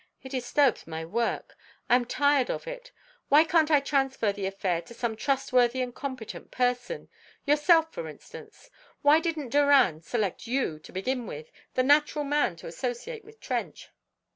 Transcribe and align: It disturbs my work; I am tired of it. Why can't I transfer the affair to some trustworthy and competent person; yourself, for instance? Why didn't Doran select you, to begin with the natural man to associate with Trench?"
It 0.23 0.29
disturbs 0.29 0.87
my 0.87 1.05
work; 1.05 1.55
I 1.87 1.93
am 1.95 2.05
tired 2.05 2.49
of 2.49 2.65
it. 2.67 2.91
Why 3.29 3.43
can't 3.43 3.69
I 3.69 3.79
transfer 3.79 4.31
the 4.31 4.47
affair 4.47 4.81
to 4.81 4.95
some 4.95 5.15
trustworthy 5.15 5.79
and 5.83 5.93
competent 5.93 6.49
person; 6.49 7.07
yourself, 7.45 7.93
for 7.93 8.07
instance? 8.07 8.71
Why 9.03 9.19
didn't 9.19 9.49
Doran 9.49 10.01
select 10.01 10.47
you, 10.47 10.79
to 10.79 10.91
begin 10.91 11.27
with 11.27 11.51
the 11.75 11.83
natural 11.83 12.25
man 12.25 12.55
to 12.55 12.65
associate 12.65 13.23
with 13.23 13.39
Trench?" 13.39 13.89